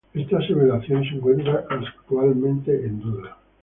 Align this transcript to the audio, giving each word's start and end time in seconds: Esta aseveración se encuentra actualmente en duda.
Esta 0.15 0.39
aseveración 0.39 1.03
se 1.03 1.13
encuentra 1.17 1.63
actualmente 1.69 2.73
en 2.75 3.01
duda. 3.01 3.37